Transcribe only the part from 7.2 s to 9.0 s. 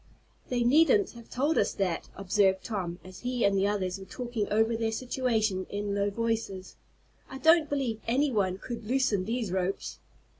"I don't believe any one could